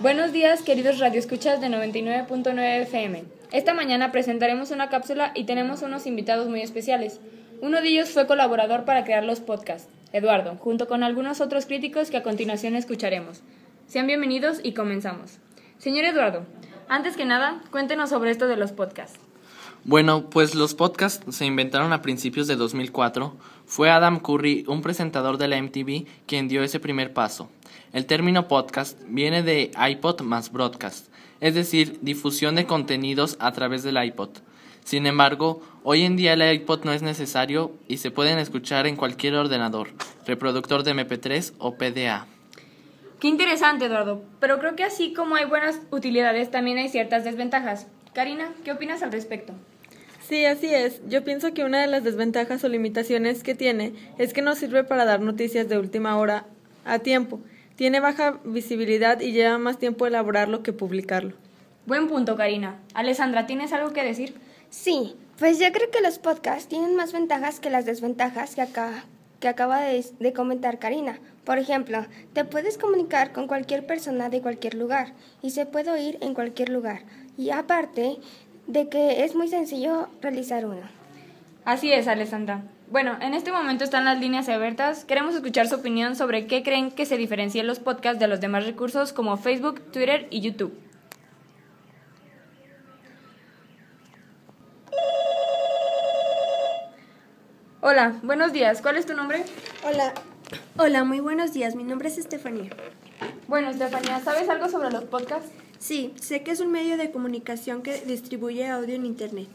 Buenos 0.00 0.30
días, 0.30 0.62
queridos 0.62 1.00
radioescuchas 1.00 1.60
de 1.60 1.66
99.9 1.66 2.82
FM. 2.82 3.24
Esta 3.50 3.74
mañana 3.74 4.12
presentaremos 4.12 4.70
una 4.70 4.90
cápsula 4.90 5.32
y 5.34 5.42
tenemos 5.42 5.82
unos 5.82 6.06
invitados 6.06 6.48
muy 6.48 6.60
especiales. 6.60 7.20
Uno 7.60 7.80
de 7.80 7.88
ellos 7.88 8.10
fue 8.10 8.28
colaborador 8.28 8.84
para 8.84 9.02
crear 9.02 9.24
los 9.24 9.40
podcasts, 9.40 9.88
Eduardo, 10.12 10.54
junto 10.54 10.86
con 10.86 11.02
algunos 11.02 11.40
otros 11.40 11.66
críticos 11.66 12.12
que 12.12 12.16
a 12.16 12.22
continuación 12.22 12.76
escucharemos. 12.76 13.42
Sean 13.88 14.06
bienvenidos 14.06 14.60
y 14.62 14.72
comenzamos. 14.72 15.40
Señor 15.78 16.04
Eduardo, 16.04 16.46
antes 16.88 17.16
que 17.16 17.24
nada, 17.24 17.60
cuéntenos 17.72 18.10
sobre 18.10 18.30
esto 18.30 18.46
de 18.46 18.56
los 18.56 18.70
podcasts. 18.70 19.18
Bueno, 19.84 20.28
pues 20.28 20.54
los 20.54 20.74
podcasts 20.74 21.24
se 21.34 21.46
inventaron 21.46 21.92
a 21.92 22.02
principios 22.02 22.46
de 22.46 22.56
2004. 22.56 23.34
Fue 23.64 23.90
Adam 23.90 24.18
Curry, 24.20 24.64
un 24.66 24.82
presentador 24.82 25.38
de 25.38 25.48
la 25.48 25.62
MTV, 25.62 26.04
quien 26.26 26.48
dio 26.48 26.62
ese 26.62 26.80
primer 26.80 27.12
paso. 27.12 27.48
El 27.92 28.04
término 28.04 28.48
podcast 28.48 29.00
viene 29.06 29.42
de 29.42 29.70
iPod 29.90 30.20
más 30.22 30.52
broadcast, 30.52 31.08
es 31.40 31.54
decir, 31.54 31.98
difusión 32.02 32.56
de 32.56 32.66
contenidos 32.66 33.36
a 33.40 33.52
través 33.52 33.82
del 33.82 34.02
iPod. 34.02 34.30
Sin 34.84 35.06
embargo, 35.06 35.62
hoy 35.84 36.02
en 36.02 36.16
día 36.16 36.32
el 36.32 36.52
iPod 36.52 36.84
no 36.84 36.92
es 36.92 37.02
necesario 37.02 37.72
y 37.86 37.98
se 37.98 38.10
pueden 38.10 38.38
escuchar 38.38 38.86
en 38.86 38.96
cualquier 38.96 39.36
ordenador, 39.36 39.88
reproductor 40.26 40.82
de 40.82 40.94
MP3 40.94 41.54
o 41.58 41.76
PDA. 41.76 42.26
Qué 43.20 43.28
interesante, 43.28 43.86
Eduardo, 43.86 44.22
pero 44.38 44.58
creo 44.58 44.76
que 44.76 44.84
así 44.84 45.12
como 45.12 45.34
hay 45.34 45.44
buenas 45.44 45.80
utilidades, 45.90 46.50
también 46.50 46.78
hay 46.78 46.88
ciertas 46.88 47.24
desventajas. 47.24 47.86
Karina, 48.18 48.52
¿qué 48.64 48.72
opinas 48.72 49.04
al 49.04 49.12
respecto? 49.12 49.52
Sí, 50.28 50.44
así 50.44 50.74
es. 50.74 51.00
Yo 51.06 51.22
pienso 51.22 51.54
que 51.54 51.62
una 51.62 51.80
de 51.80 51.86
las 51.86 52.02
desventajas 52.02 52.64
o 52.64 52.68
limitaciones 52.68 53.44
que 53.44 53.54
tiene 53.54 53.92
es 54.18 54.32
que 54.32 54.42
no 54.42 54.56
sirve 54.56 54.82
para 54.82 55.04
dar 55.04 55.20
noticias 55.20 55.68
de 55.68 55.78
última 55.78 56.18
hora 56.18 56.44
a 56.84 56.98
tiempo. 56.98 57.38
Tiene 57.76 58.00
baja 58.00 58.40
visibilidad 58.44 59.20
y 59.20 59.30
lleva 59.30 59.56
más 59.58 59.78
tiempo 59.78 60.04
elaborarlo 60.04 60.64
que 60.64 60.72
publicarlo. 60.72 61.36
Buen 61.86 62.08
punto, 62.08 62.34
Karina. 62.34 62.80
Alessandra, 62.92 63.46
¿tienes 63.46 63.72
algo 63.72 63.92
que 63.92 64.02
decir? 64.02 64.34
Sí, 64.68 65.14
pues 65.38 65.60
yo 65.60 65.70
creo 65.70 65.88
que 65.92 66.00
los 66.00 66.18
podcasts 66.18 66.66
tienen 66.66 66.96
más 66.96 67.12
ventajas 67.12 67.60
que 67.60 67.70
las 67.70 67.86
desventajas 67.86 68.56
que, 68.56 68.62
acá, 68.62 69.04
que 69.38 69.46
acaba 69.46 69.80
de, 69.82 70.04
de 70.18 70.32
comentar 70.32 70.80
Karina. 70.80 71.20
Por 71.44 71.58
ejemplo, 71.58 72.04
te 72.32 72.44
puedes 72.44 72.78
comunicar 72.78 73.32
con 73.32 73.46
cualquier 73.46 73.86
persona 73.86 74.28
de 74.28 74.42
cualquier 74.42 74.74
lugar 74.74 75.12
y 75.40 75.50
se 75.50 75.66
puede 75.66 75.92
oír 75.92 76.18
en 76.20 76.34
cualquier 76.34 76.70
lugar. 76.70 77.02
Y 77.38 77.50
aparte 77.50 78.16
de 78.66 78.88
que 78.88 79.24
es 79.24 79.36
muy 79.36 79.46
sencillo 79.46 80.08
realizar 80.20 80.66
uno. 80.66 80.82
Así 81.64 81.92
es, 81.92 82.08
Alessandra. 82.08 82.64
Bueno, 82.90 83.16
en 83.20 83.32
este 83.32 83.52
momento 83.52 83.84
están 83.84 84.04
las 84.04 84.18
líneas 84.18 84.48
abiertas. 84.48 85.04
Queremos 85.04 85.36
escuchar 85.36 85.68
su 85.68 85.76
opinión 85.76 86.16
sobre 86.16 86.48
qué 86.48 86.64
creen 86.64 86.90
que 86.90 87.06
se 87.06 87.16
diferencian 87.16 87.68
los 87.68 87.78
podcasts 87.78 88.18
de 88.18 88.26
los 88.26 88.40
demás 88.40 88.66
recursos 88.66 89.12
como 89.12 89.36
Facebook, 89.36 89.80
Twitter 89.92 90.26
y 90.30 90.40
YouTube. 90.40 90.76
Hola, 97.80 98.16
buenos 98.24 98.52
días. 98.52 98.82
¿Cuál 98.82 98.96
es 98.96 99.06
tu 99.06 99.14
nombre? 99.14 99.44
Hola. 99.86 100.12
Hola, 100.76 101.04
muy 101.04 101.20
buenos 101.20 101.52
días. 101.52 101.76
Mi 101.76 101.84
nombre 101.84 102.08
es 102.08 102.18
Estefanía. 102.18 102.70
Bueno, 103.46 103.70
Estefanía, 103.70 104.20
¿sabes 104.20 104.48
algo 104.48 104.68
sobre 104.68 104.90
los 104.90 105.04
podcasts? 105.04 105.50
Sí, 105.78 106.12
sé 106.20 106.42
que 106.42 106.50
es 106.50 106.60
un 106.60 106.72
medio 106.72 106.96
de 106.96 107.10
comunicación 107.10 107.82
que 107.82 108.00
distribuye 108.00 108.68
audio 108.68 108.94
en 108.94 109.06
Internet. 109.06 109.48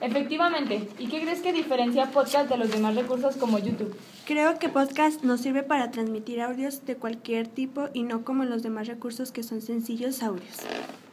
Efectivamente. 0.00 0.88
¿Y 0.98 1.08
qué 1.08 1.22
crees 1.22 1.40
que 1.40 1.52
diferencia 1.52 2.10
podcast 2.10 2.50
de 2.50 2.58
los 2.58 2.70
demás 2.70 2.94
recursos 2.94 3.36
como 3.36 3.58
YouTube? 3.58 3.96
Creo 4.26 4.58
que 4.58 4.68
podcast 4.68 5.22
nos 5.22 5.40
sirve 5.40 5.62
para 5.62 5.90
transmitir 5.90 6.42
audios 6.42 6.84
de 6.84 6.96
cualquier 6.96 7.46
tipo 7.46 7.88
y 7.94 8.02
no 8.02 8.24
como 8.24 8.44
los 8.44 8.62
demás 8.62 8.88
recursos 8.88 9.32
que 9.32 9.42
son 9.42 9.62
sencillos 9.62 10.22
audios. 10.22 10.56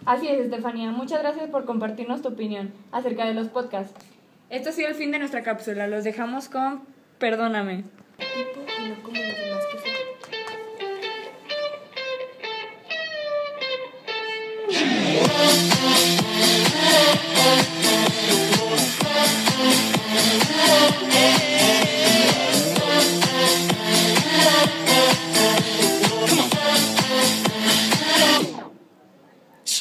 Así 0.06 0.28
es, 0.28 0.40
Estefanía. 0.40 0.91
Muchas 0.91 1.22
gracias 1.22 1.50
por 1.50 1.66
compartirnos 1.66 2.22
tu 2.22 2.29
opinión 2.29 2.73
acerca 2.91 3.25
de 3.25 3.34
los 3.34 3.47
podcasts. 3.47 3.94
Esto 4.50 4.69
ha 4.69 4.73
sido 4.73 4.90
el 4.90 4.96
fin 4.96 5.12
de 5.12 5.19
nuestra 5.19 5.44
cápsula. 5.44 5.88
Los 5.88 6.03
dejamos 6.03 6.50
con 6.50 6.81
Perdóname. 7.19 7.85
Tipo 8.18 8.59
y 8.85 8.90
no 8.90 9.03
como 9.03 9.43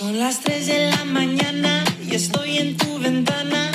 Son 0.03 0.19
las 0.19 0.41
3 0.41 0.67
de 0.67 0.91
la 0.91 1.05
mañana 1.05 1.85
y 2.05 2.17
estoy 2.17 2.59
en 2.59 2.77
tu 2.77 2.99
ventana. 2.99 3.72